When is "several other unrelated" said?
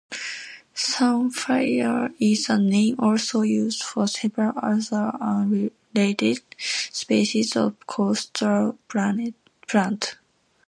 4.07-6.39